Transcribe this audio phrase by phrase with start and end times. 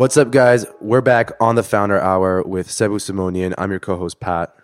[0.00, 0.64] What's up, guys?
[0.80, 3.52] We're back on the Founder Hour with Sebu Simonian.
[3.58, 4.56] I'm your co-host Pat.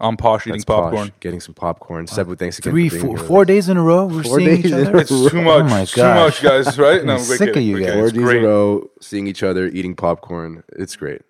[0.00, 1.12] I'm posh eating That's Posh, popcorn.
[1.20, 2.08] getting some popcorn.
[2.08, 2.72] Sebu, thanks again.
[2.72, 3.46] Three, for being four, here with four us.
[3.46, 4.06] days in a row.
[4.06, 4.92] We're Four seeing days each in a other.
[4.94, 4.98] row.
[4.98, 5.60] It's too much.
[5.60, 6.42] Oh my It's too gosh.
[6.42, 6.76] much, guys.
[6.76, 7.04] Right?
[7.04, 7.94] No, I'm we're sick kidding, of you we're guys.
[7.94, 8.38] Four It's days great.
[8.38, 10.64] in a row, seeing each other, eating popcorn.
[10.72, 11.22] It's great.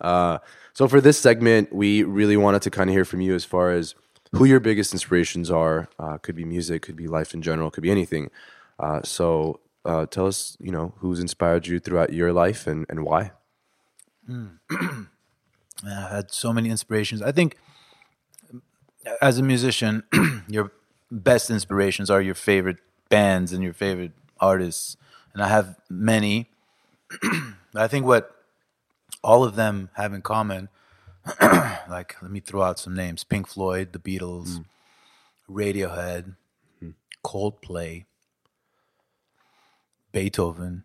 [0.00, 0.38] Uh,
[0.72, 3.72] so for this segment, we really wanted to kind of hear from you as far
[3.72, 3.96] as
[4.30, 5.88] who your biggest inspirations are.
[5.98, 8.30] Uh, could be music, could be life in general, could be anything.
[8.78, 13.04] Uh, so uh, tell us, you know, who's inspired you throughout your life and, and
[13.04, 13.32] why.
[14.26, 14.46] Hmm.
[14.70, 15.08] Man,
[15.86, 17.22] I've had so many inspirations.
[17.22, 17.56] I think
[18.52, 20.02] uh, as a musician,
[20.48, 20.72] your
[21.10, 22.76] best inspirations are your favorite
[23.08, 24.98] bands and your favorite artists.
[25.32, 26.50] And I have many.
[27.74, 28.30] I think what
[29.24, 30.68] all of them have in common,
[31.40, 35.56] like, let me throw out some names Pink Floyd, The Beatles, hmm.
[35.56, 36.34] Radiohead,
[36.80, 36.90] hmm.
[37.24, 38.04] Coldplay,
[40.12, 40.84] Beethoven.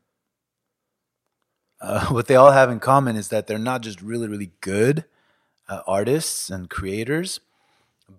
[1.81, 5.05] Uh, what they all have in common is that they're not just really, really good
[5.67, 7.39] uh, artists and creators,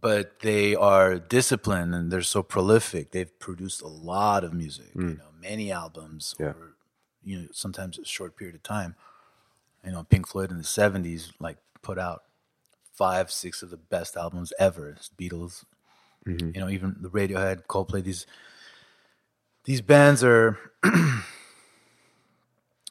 [0.00, 3.10] but they are disciplined and they're so prolific.
[3.10, 6.50] They've produced a lot of music, you know, many albums Yeah.
[6.50, 6.74] over,
[7.22, 8.96] you know, sometimes a short period of time.
[9.84, 12.22] You know, Pink Floyd in the '70s like put out
[12.94, 14.96] five, six of the best albums ever.
[15.18, 15.64] Beatles,
[16.26, 18.02] you know, even the Radiohead, Coldplay.
[18.02, 18.26] These
[19.64, 20.58] these bands are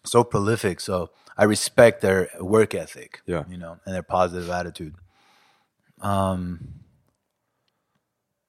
[0.06, 0.80] so prolific.
[0.80, 3.22] So I respect their work ethic.
[3.26, 3.44] Yeah.
[3.50, 4.96] you know, and their positive attitude.
[6.02, 6.82] Um,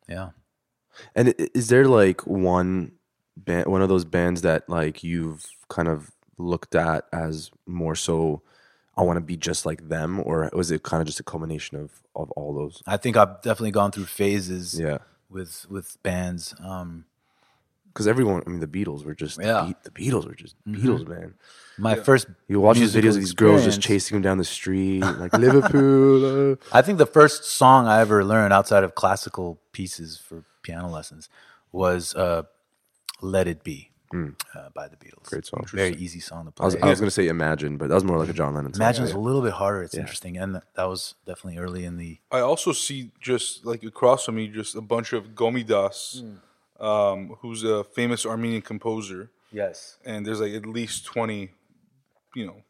[0.09, 0.31] yeah.
[1.15, 2.93] And is there like one
[3.37, 8.43] band, one of those bands that like you've kind of looked at as more so,
[8.97, 11.77] I want to be just like them, or was it kind of just a culmination
[11.79, 12.81] of of all those?
[12.87, 16.55] I think I've definitely gone through phases Yeah, with with bands.
[16.63, 17.05] Um,
[17.95, 19.73] because everyone, I mean, the Beatles were just Yeah.
[19.85, 21.35] the, Be- the Beatles were just Beatles, man.
[21.79, 25.01] my first You watch these videos of these girls just chasing them down the street,
[25.23, 26.53] like Liverpool.
[26.53, 26.57] uh.
[26.73, 31.29] I think the first song I ever learned outside of classical pieces for piano lessons
[31.73, 32.43] was uh,
[33.21, 35.25] "Let It Be" uh, by the Beatles.
[35.25, 35.65] Great song.
[35.73, 36.87] Very easy song to I was, play.
[36.87, 38.73] I was gonna say Imagine, but that was more like a John Lennon.
[38.75, 38.81] song.
[38.87, 39.83] Imagine's a little bit harder.
[39.83, 42.19] It's interesting, and that was definitely early in the.
[42.31, 46.35] I also see just like across from me, just a bunch of Gomidas, Hmm.
[46.81, 49.99] Um, who's a famous Armenian composer, Yes.
[50.05, 51.51] and there's like at least twenty.
[52.35, 52.63] You know,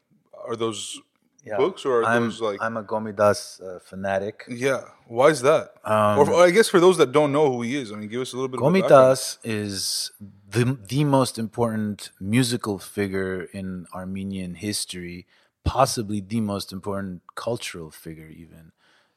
[0.47, 0.99] are those
[1.43, 1.57] Yeah.
[1.57, 2.61] books or are I'm, those like?
[2.61, 4.43] I'm a Gomidas uh, fanatic.
[4.47, 5.73] yeah, why is that?
[5.83, 8.21] Um, or I guess for those that don't know who he is, I mean, give
[8.21, 8.59] us a little bit.
[8.59, 8.65] of.
[8.65, 10.11] Gomidas is
[10.49, 15.25] the the most important musical figure in Armenian history,
[15.63, 18.71] possibly the most important cultural figure even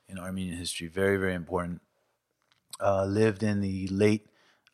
[0.09, 0.89] in Armenian history.
[0.89, 1.83] Very very important.
[2.81, 4.27] Uh, lived in the late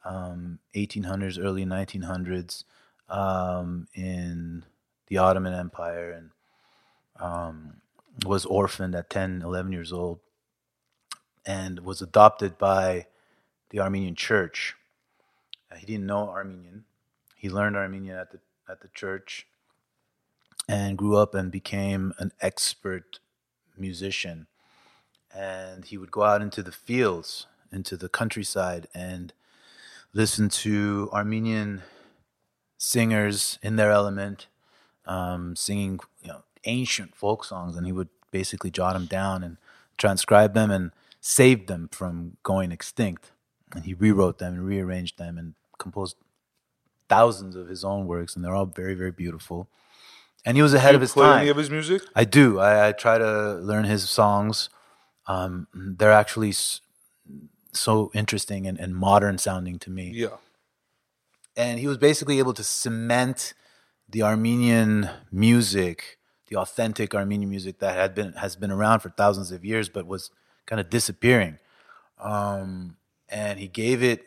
[0.05, 2.65] um, 1800s, early 1900s
[3.09, 4.65] um, in
[5.09, 6.31] the Ottoman Empire and
[7.21, 7.81] um,
[8.25, 10.21] was orphaned at 10, 11 years old
[11.47, 13.07] and was adopted by
[13.71, 14.77] the Armenian church.
[15.71, 16.85] Uh, he didn't know Armenian.
[17.37, 18.39] He learned Armenian at the
[18.69, 19.47] at the church
[20.69, 23.19] and grew up and became an expert
[23.77, 24.47] musician.
[25.35, 29.33] And he would go out into the fields, into the countryside and
[30.15, 31.83] listen to Armenian
[32.79, 34.47] singers in their element,
[35.05, 39.59] um, singing you know, ancient folk songs, and he would basically jot them down and
[39.99, 43.33] transcribe them and save them from going extinct.
[43.75, 46.17] And he rewrote them and rearranged them and composed
[47.09, 49.69] thousands of his own works, and they're all very, very beautiful.
[50.47, 51.41] And he was ahead of his play time.
[51.41, 52.03] any of his music?
[52.15, 52.61] I do.
[52.61, 54.69] I, I try to learn his songs.
[55.27, 56.53] Um, they're actually
[57.75, 60.37] so interesting and, and modern sounding to me Yeah.
[61.57, 63.55] and he was basically able to cement
[64.09, 66.19] the Armenian music,
[66.49, 70.07] the authentic Armenian music that had been has been around for thousands of years, but
[70.07, 70.31] was
[70.67, 71.59] kind of disappearing.
[72.19, 72.97] Um,
[73.29, 74.27] and he gave it.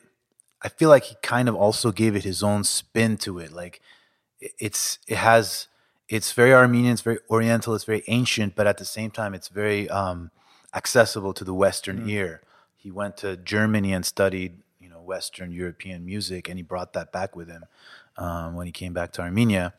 [0.61, 3.51] I feel like he kind of also gave it his own spin to it.
[3.51, 3.81] Like
[4.39, 5.67] it's it has
[6.09, 9.49] it's very Armenian, it's very Oriental, it's very ancient, but at the same time, it's
[9.49, 10.31] very um,
[10.73, 12.41] accessible to the Western ear.
[12.87, 17.11] He went to Germany and studied, you know, Western European music, and he brought that
[17.11, 17.65] back with him
[18.15, 19.73] um, when he came back to Armenia.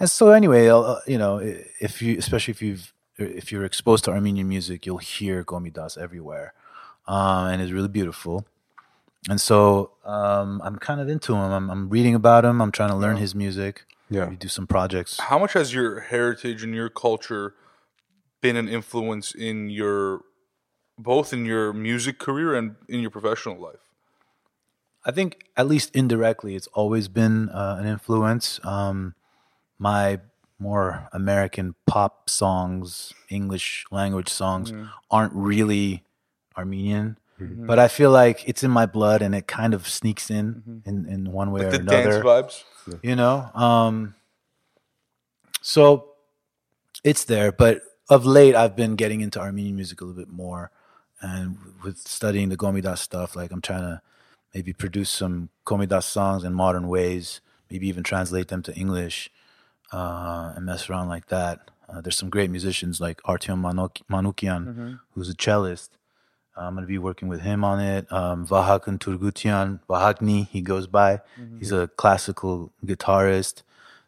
[0.00, 4.12] And so, anyway, uh, you know, if you, especially if you've, if you're exposed to
[4.12, 6.54] Armenian music, you'll hear Gomidas everywhere,
[7.06, 8.46] uh, and it's really beautiful.
[9.28, 11.52] And so, um, I'm kind of into him.
[11.52, 12.62] I'm, I'm reading about him.
[12.62, 13.84] I'm trying to learn his music.
[14.08, 14.26] Yeah.
[14.30, 15.20] We do some projects.
[15.20, 17.56] How much has your heritage and your culture
[18.40, 20.22] been an influence in your
[20.98, 23.80] both in your music career and in your professional life?
[25.04, 28.60] I think at least indirectly, it's always been uh, an influence.
[28.64, 29.14] Um,
[29.78, 30.20] my
[30.58, 34.72] more American pop songs, English language songs
[35.10, 36.02] aren't really
[36.56, 37.16] Armenian.
[37.40, 41.06] But I feel like it's in my blood and it kind of sneaks in in,
[41.06, 42.64] in one way or the another dance vibes.
[43.00, 44.14] you know um
[45.60, 46.14] so
[47.04, 50.72] it's there but of late i've been getting into armenian music a little bit more
[51.20, 54.00] and with studying the gomidas stuff like i'm trying to
[54.54, 59.30] maybe produce some gomidas songs in modern ways maybe even translate them to english
[59.92, 64.98] uh, and mess around like that uh, there's some great musicians like artyom Manuk- manukian
[65.14, 65.88] who's a cellist
[66.56, 68.10] I'm going to be working with him on it.
[68.12, 71.20] Um, Vahakan Turgutian, Vahagni, he goes by.
[71.60, 73.62] He's a classical guitarist.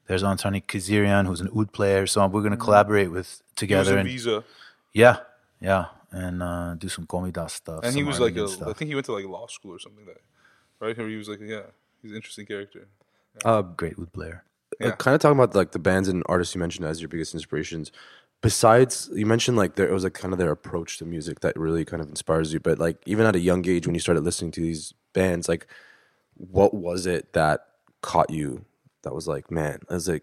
[0.08, 2.08] There's Antoni Kazirian, who's an oud player.
[2.08, 3.98] So we're going to collaborate with He was together.
[3.98, 4.42] And, visa,
[4.92, 5.18] yeah,
[5.60, 7.84] yeah, and uh, do some komidas stuff.
[7.84, 8.42] and he was like a.
[8.42, 10.98] Armenian I think he went to like law school or something like that, right?
[10.98, 11.62] Or he was like, yeah,
[12.02, 12.88] he's an interesting character.
[13.76, 14.44] great with Blair.
[14.80, 14.92] Yeah.
[14.92, 17.92] kind of talking about like the bands and artists you mentioned as your biggest inspirations.
[18.40, 21.56] Besides, you mentioned like there it was like kind of their approach to music that
[21.56, 22.60] really kind of inspires you.
[22.60, 25.66] But like even at a young age, when you started listening to these bands, like
[26.34, 27.66] what was it that
[28.00, 28.64] caught you?
[29.02, 30.22] That was like, man, I was like,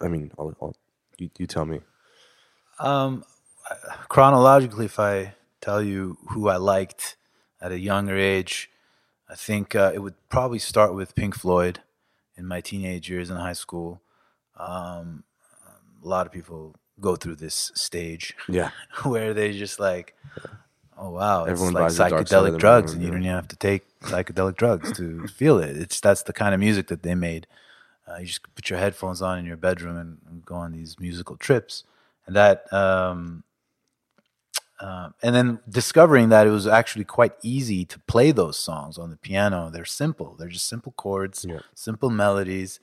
[0.00, 0.76] I mean, I'll, I'll,
[1.18, 1.80] you you tell me.
[2.78, 3.24] Um,
[4.08, 7.16] chronologically, if I tell you who I liked
[7.60, 8.70] at a younger age,
[9.28, 11.80] I think uh, it would probably start with Pink Floyd
[12.36, 14.00] in my teenage years in high school.
[14.56, 15.24] Um,
[16.04, 18.70] a lot of people go through this stage Yeah,
[19.04, 20.14] where they just like,
[20.98, 23.22] oh wow, it's Everyone like buys the Dark Side of psychedelic drugs, and you don't
[23.22, 25.76] even have to take psychedelic drugs to feel it.
[25.76, 27.46] It's that's the kind of music that they made.
[28.08, 30.98] Uh, you just put your headphones on in your bedroom and, and go on these
[30.98, 31.84] musical trips,
[32.26, 33.44] and that, um,
[34.82, 39.10] uh, and then discovering that it was actually quite easy to play those songs on
[39.10, 39.70] the piano.
[39.72, 40.34] They're simple.
[40.38, 41.60] They're just simple chords, Yeah.
[41.74, 42.80] simple melodies.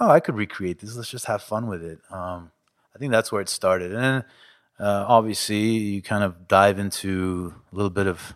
[0.00, 0.96] Oh, I could recreate this.
[0.96, 2.00] Let's just have fun with it.
[2.10, 2.50] Um,
[2.94, 4.24] I think that's where it started, and then
[4.80, 5.58] uh, obviously
[5.94, 8.34] you kind of dive into a little bit of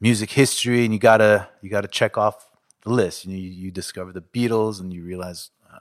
[0.00, 2.50] music history, and you gotta you gotta check off
[2.82, 3.24] the list.
[3.24, 5.78] You you, you discover the Beatles, and you realize uh,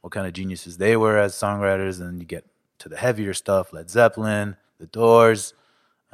[0.00, 2.44] what kind of geniuses they were as songwriters, and you get
[2.80, 5.54] to the heavier stuff, Led Zeppelin, The Doors,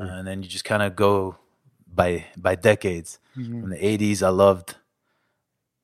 [0.01, 1.37] uh, and then you just kind of go
[1.95, 3.19] by by decades.
[3.65, 4.77] In the '80s, I loved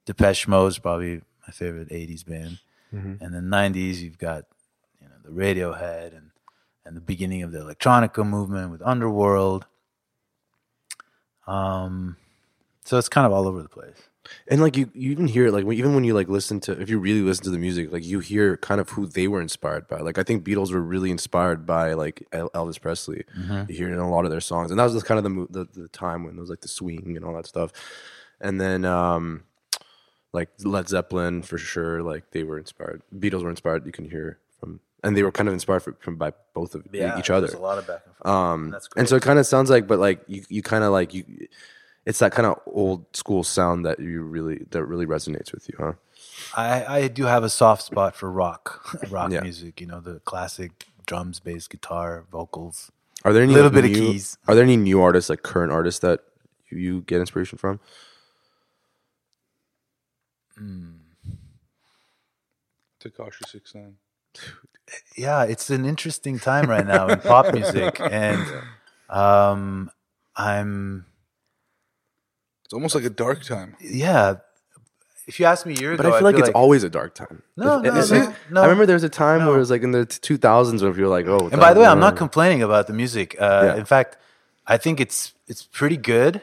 [0.06, 2.58] Depeche Mode, probably my favorite '80s band,
[3.20, 4.44] and the '90s, you've got
[5.00, 6.30] you know the Radiohead and
[6.84, 9.66] and the beginning of the electronica movement with Underworld.
[11.46, 12.16] Um,
[12.86, 14.08] so it's kind of all over the place.
[14.48, 16.88] and like you, you even hear it like even when you like listen to if
[16.90, 19.86] you really listen to the music, like you hear kind of who they were inspired
[19.86, 19.98] by.
[19.98, 23.24] Like I think Beatles were really inspired by like Elvis Presley.
[23.68, 25.24] You hear it in a lot of their songs, and that was just kind of
[25.24, 27.72] the the, the time when there was like the swing and all that stuff.
[28.40, 29.44] And then um,
[30.32, 33.02] like Led Zeppelin for sure, like they were inspired.
[33.16, 33.86] Beatles were inspired.
[33.86, 36.84] You can hear from, and they were kind of inspired from, from by both of
[36.92, 37.46] e- each other.
[37.46, 38.26] There's a lot of back and forth.
[38.26, 40.92] Um, That's and so it kind of sounds like, but like you, you kind of
[40.92, 41.24] like you,
[42.06, 45.74] it's that kind of old school sound that you really that really resonates with you,
[45.78, 45.92] huh?
[46.56, 49.40] I, I do have a soft spot for rock, rock Yeah.
[49.40, 49.80] music.
[49.80, 52.90] You know, the classic drums, bass, guitar, vocals.
[53.24, 54.38] Are there any Little like, bit of keys.
[54.46, 56.20] Are there any new artists, like current artists, that
[56.70, 57.80] you, you get inspiration from?
[63.02, 63.94] Tekashi Six Nine.
[65.16, 68.46] Yeah, it's an interesting time right now in pop music, and
[69.08, 69.90] um,
[70.36, 71.06] I'm
[72.66, 73.76] It's almost like a dark time.
[73.80, 74.34] yeah.
[75.28, 76.82] If you asked me years year ago, But ago, I feel like it's like always
[76.84, 77.42] a dark time.
[77.56, 78.60] No, If- no, it's no, like- no.
[78.60, 80.94] I remember there was a time where it was like in the two thousands when
[80.94, 81.48] you're like, oh.
[81.50, 83.34] And by the way, I'm not complaining about the music.
[83.40, 83.76] Uh, Yeah.
[83.76, 84.18] In fact,
[84.66, 86.42] I think it's it's pretty good,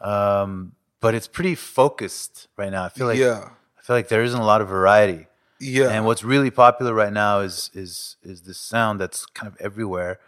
[0.00, 2.84] um, but it's pretty focused right now.
[2.84, 5.26] I feel like yeah, I feel like there isn't a lot of variety.
[5.60, 5.88] yeah.
[5.90, 10.18] And what's really popular right now is is is this sound that's kind of everywhere,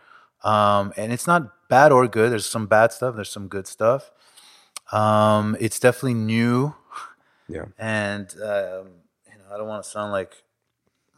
[0.44, 2.30] um, and it's not bad or good.
[2.32, 3.14] There's some bad stuff.
[3.16, 4.10] There's some good stuff.
[4.92, 6.75] Um, it's definitely new,
[7.49, 7.66] Yeah.
[7.78, 8.87] and um,
[9.30, 10.42] you know I don't want to sound like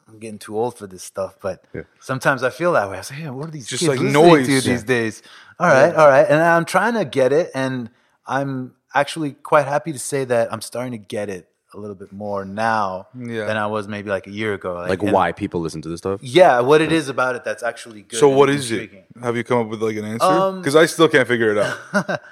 [0.09, 1.83] I'm getting too old for this stuff, but Yeah.
[2.01, 2.99] sometimes I feel that way.
[2.99, 4.47] I say, hey, what are these Just kids like noise.
[4.47, 5.23] to these days?
[5.59, 7.89] All right, all right, and I'm trying to get it, and
[8.27, 12.13] I'm actually quite happy to say that I'm starting to get it a little bit
[12.13, 13.47] more now Yeah.
[13.47, 14.75] than I was maybe like a year ago.
[14.75, 16.21] Like and- why people listen to this stuff?
[16.23, 18.21] Yeah, what it is about it that's actually good.
[18.21, 18.91] so what is it?
[19.23, 20.27] Have you come up with like an answer?
[20.27, 22.21] Um, Because I still can't figure it out.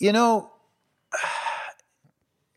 [0.00, 0.50] You know,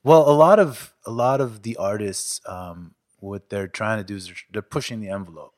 [0.08, 4.16] well, a lot of a lot of the artists, um, what they're trying to do
[4.16, 5.54] is they're, they're pushing the envelope.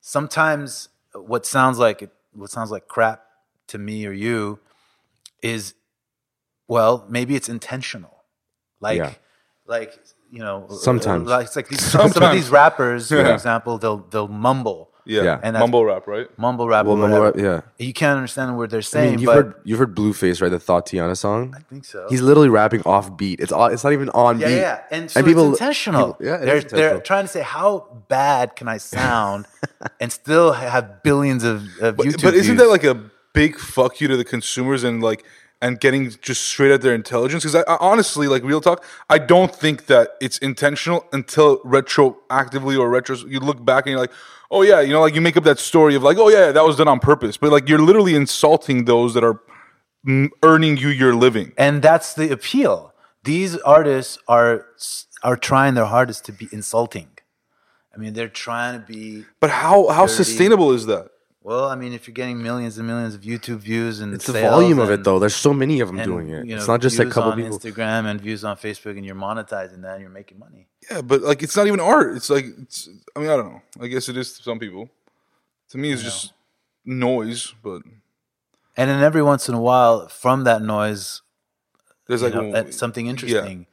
[0.00, 3.22] Sometimes, what sounds like what sounds like crap
[3.68, 4.58] to me or you,
[5.42, 5.74] is
[6.68, 8.24] well, maybe it's intentional.
[8.80, 9.12] Like Yeah.
[9.66, 9.92] like
[10.30, 11.28] you know, Sometimes.
[11.28, 13.32] like it's like these, some of these rappers, for Yeah.
[13.34, 15.32] example, they'll they'll mumble, Yeah, Yeah.
[15.42, 16.28] And that's- mumble rap, right?
[16.38, 17.38] mumble rap, Well, or mumble whatever.
[17.52, 17.86] rap, yeah.
[17.86, 20.48] You can't understand what they're I saying, mean, you've but heard you've heard Blueface, right?
[20.50, 21.54] The Thotiana song.
[21.56, 22.06] I think so.
[22.08, 23.40] He's literally rapping off beat.
[23.40, 24.56] It's all, it's not even on yeah, beat.
[24.56, 26.14] yeah, and so people- it's intentional.
[26.14, 29.46] people- yeah, it they're is they're trying to say how bad can I sound
[30.00, 32.58] and still have billions of, of But, YouTube but isn't views.
[32.66, 32.98] that like a
[33.34, 35.24] big fuck you to the consumers and like
[35.64, 37.42] and getting just straight at their intelligence?
[37.42, 42.78] Because I, I honestly, like real talk, I don't think that it's intentional until retroactively
[42.78, 43.16] or retro.
[43.16, 44.12] You look back and you're like,
[44.50, 46.64] oh yeah, you know, like you make up that story of like, oh yeah, that
[46.64, 47.36] was done on purpose.
[47.36, 49.40] But like you're literally insulting those that are
[50.42, 51.52] earning you your living.
[51.56, 52.92] and that's the appeal.
[53.24, 54.66] These artists are
[55.22, 57.08] are trying their hardest to be insulting.
[57.94, 60.24] I mean, they're trying to be But how how Dirty.
[60.24, 61.08] sustainable is that?
[61.44, 61.66] Well.
[61.66, 64.50] I mean, if you're getting millions and millions of YouTube views and It's the sales
[64.50, 65.20] volume of it, though.
[65.20, 66.46] There's so many of them and, doing it.
[66.46, 67.58] you it's not just like a couple on people.
[67.58, 70.66] Instagram and views on Facebook, and you're monetizing that, and you're making money.
[70.90, 72.16] Yeah, but like it's not even art.
[72.16, 73.62] It's like it's, I mean I don't know.
[73.80, 74.90] I guess it is to some people.
[75.70, 76.32] To me, it's just
[76.84, 77.54] noise.
[77.62, 77.82] But
[78.76, 81.22] And then every once in a while, from that noise,
[82.06, 83.66] there's like know, well, something interesting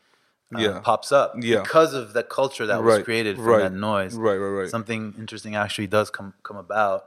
[0.56, 0.80] uh, Yeah.
[0.80, 1.62] pops up Yeah.
[1.62, 4.16] because of the culture that was created from right, that noise.
[4.16, 4.70] right, right, right.
[4.70, 7.06] Something interesting actually does come come about.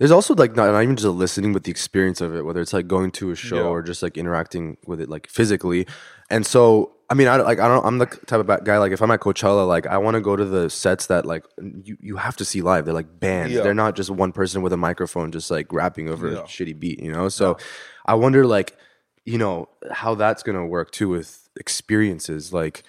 [0.00, 2.72] There's also like not, not even just listening, but the experience of it, whether it's
[2.72, 3.62] like going to a show Yeah.
[3.68, 5.86] or just like interacting with it like physically.
[6.30, 7.84] And so, I mean, I like I don't.
[7.84, 10.36] I'm the type of guy like if I'm at Coachella, like I want to go
[10.36, 11.44] to the sets that like
[11.84, 12.86] you you have to see live.
[12.86, 13.52] They're like bands.
[13.52, 13.62] Yeah.
[13.62, 16.38] They're not just one person with a microphone just like rapping over Yeah.
[16.38, 17.00] a shitty beat.
[17.00, 17.28] You know.
[17.28, 17.58] So,
[18.06, 18.76] I wonder like
[19.26, 22.84] you know how that's gonna work too with experiences like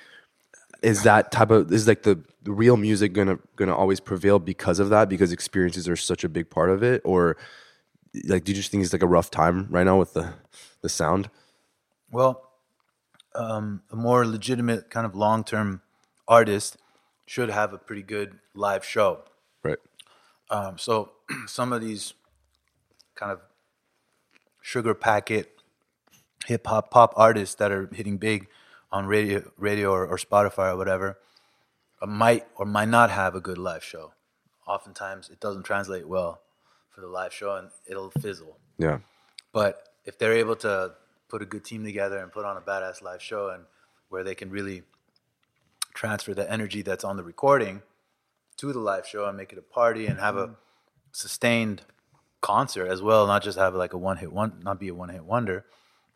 [0.81, 4.79] is that type of is like the, the real music gonna gonna always prevail because
[4.79, 7.01] of that because experiences are such a big part of it?
[7.05, 7.38] Or
[8.25, 10.33] like do you just think it's like a rough time right now with the
[10.81, 11.29] the sound?
[12.11, 12.50] Well,
[13.35, 15.81] um, a more legitimate kind of long term
[16.27, 16.77] artist
[17.25, 19.23] should have a pretty good live show.
[19.63, 19.77] right.
[20.50, 21.11] Um, so
[21.47, 22.13] some of these
[23.15, 23.39] kind of
[24.61, 25.61] sugar packet
[26.45, 28.47] hip hop pop artists that are hitting big
[28.91, 31.17] on radio, radio or, or Spotify or whatever,
[32.01, 34.13] uh, might or might not have a good live show.
[34.67, 36.41] Oftentimes, it doesn't translate well
[36.89, 38.57] for the live show, and it'll fizzle.
[38.77, 39.00] yeah
[39.53, 40.93] But if they're able to
[41.29, 43.63] put a good team together and put on a badass live show, and
[44.10, 44.83] where they can really
[45.93, 47.81] transfer the energy that's on the recording
[48.57, 50.55] to the live show and make it a party and have a
[51.12, 51.81] sustained
[52.41, 55.10] concert as well, not just have like a one hit one, not be a one
[55.10, 55.65] hit wonder,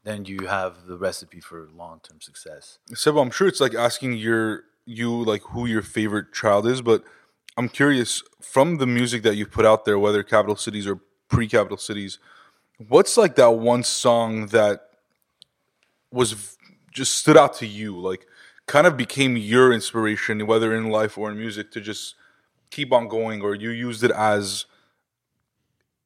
[0.05, 2.79] then you have the recipe for long term success.
[2.93, 7.03] Sebu, I'm sure it's like asking your you like who your favorite child is, but
[7.57, 11.77] I'm curious from the music that you put out there, whether capital cities or pre-capital
[11.77, 12.19] cities,
[12.87, 14.81] what's like that one song that
[16.11, 16.57] was
[16.91, 18.27] just stood out to you, like
[18.67, 22.15] kind of became your inspiration, whether in life or in music, to just
[22.69, 24.65] keep on going, or you used it as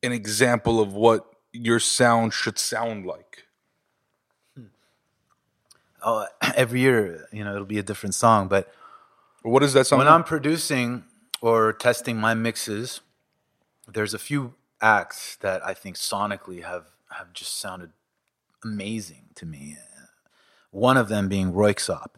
[0.01, 3.45] an example of what your sound should sound like.
[6.03, 6.25] Oh,
[6.55, 8.73] every year, you know, it'll be a different song, but
[9.41, 9.99] What is that song?
[9.99, 11.03] when I'm producing
[11.41, 13.01] or testing my mixes,
[13.87, 16.85] there's a few acts that I think sonically have
[17.17, 17.91] have just sounded
[18.63, 19.77] amazing to me.
[20.71, 22.11] One of them being Röyksopp.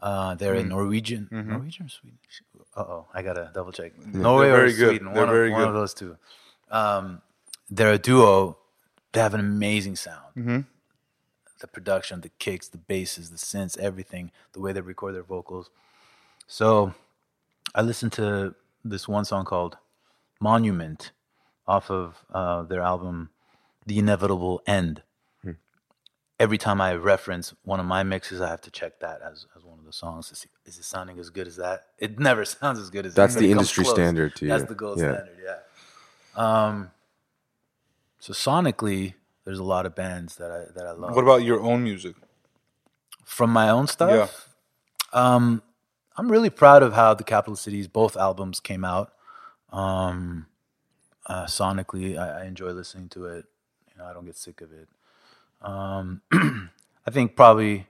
[0.00, 0.60] Uh, they're Mm.
[0.60, 1.50] in Norwegian, Mm-hmm.
[1.50, 2.42] Norwegian or Swedish.
[2.76, 3.92] Uh oh, I gotta double check.
[3.98, 4.70] Norway They're or.
[4.70, 5.12] Sweden.
[5.12, 6.16] One of, one of those two.
[6.70, 7.20] Um,
[7.68, 8.58] they're a duo.
[9.12, 10.22] They have an amazing sound.
[10.36, 10.60] Mm-hmm.
[11.60, 14.30] The production, the kicks, the basses, the synths, everything.
[14.52, 15.70] The way they record their vocals.
[16.46, 16.94] So
[17.74, 19.76] I listened to this one song called
[20.40, 21.10] Monument
[21.66, 23.30] off of uh, their album
[23.86, 25.02] The Inevitable End.
[26.40, 29.64] Every time I reference one of my mixes, I have to check that as, as
[29.64, 31.86] one of the songs to see is it sounding as good as that?
[31.98, 33.22] It never sounds as good as that.
[33.22, 35.14] That's that, the industry standard to That's the gold Yeah.
[35.14, 35.56] standard, yeah.
[36.36, 36.92] Um,
[38.20, 39.14] so sonically,
[39.48, 41.14] there's a lot of bands that I that I love.
[41.14, 42.14] what about your own music?
[43.24, 44.10] from my own stuff?
[45.12, 45.62] Um,
[46.16, 49.12] I'm really proud of how the Capital Cities both albums came out.
[49.70, 50.46] Um,
[51.26, 53.44] uh, sonically, I, I enjoy listening to it.
[53.90, 54.88] You know, I don't get sick of it.
[55.62, 56.22] Um,
[57.06, 57.86] I think probably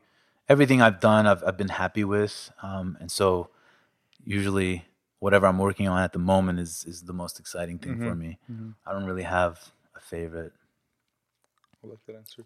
[0.49, 3.51] everything I've done, I've I've been happy with, um, and so
[4.25, 4.85] usually
[5.21, 8.39] whatever I'm working on at the moment is is the most exciting thing for me.
[8.87, 10.53] I don't really have a favorite.
[11.85, 12.45] I like that answer.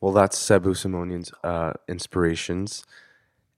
[0.00, 2.84] Well, that's Sebu Simonian's uh, inspirations.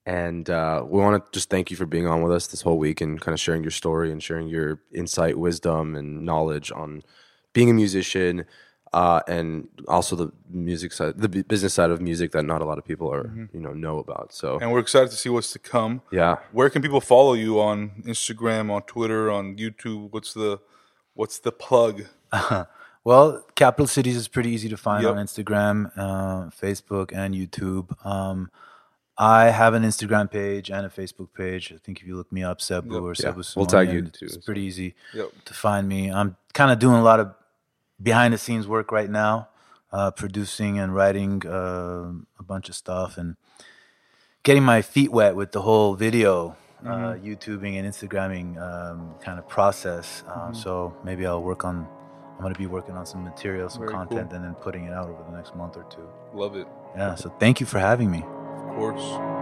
[0.07, 2.79] And uh, we want to just thank you for being on with us this whole
[2.79, 7.03] week and kind of sharing your story and sharing your insight, wisdom, and knowledge on
[7.53, 8.47] being a musician,
[8.95, 12.79] uh, and also the music side, the business side of music that not a lot
[12.79, 13.45] of people are Mm-hmm.
[13.57, 14.33] you know know about.
[14.33, 16.01] So And we're excited to see what's to come.
[16.11, 20.09] yeah, Where can people follow you on Instagram, on Twitter, on YouTube?
[20.13, 20.61] What's the
[21.15, 22.07] what's the plug?
[23.05, 25.13] Well, Capital Cities is pretty easy to find Yep.
[25.13, 27.95] on Instagram, uh, Facebook, and YouTube.
[28.05, 28.51] Um,
[29.17, 31.73] I have an Instagram page and a Facebook page.
[31.73, 33.03] I think if you look me up, Sebu Yep.
[33.03, 33.15] or Yeah.
[33.33, 34.27] Sebu We'll tag you too.
[34.27, 35.29] It's pretty easy Yep.
[35.47, 36.11] to find me.
[36.13, 37.35] I'm kind of doing a lot of
[38.03, 39.49] behind the scenes work right now,
[39.93, 43.37] uh, producing and writing uh, a bunch of stuff and
[44.43, 49.47] getting my feet wet with the whole video, uh, YouTubing and Instagramming um, kind of
[49.49, 50.23] process.
[50.29, 51.87] Um, So maybe I'll work on.
[52.41, 54.95] I'm going to be working on some material, some Very content, and then putting it
[54.95, 56.09] out over the next month or two.
[56.33, 56.67] Love it.
[56.97, 57.15] Yeah.
[57.15, 58.23] So thank you for having me.
[58.23, 59.40] Of course.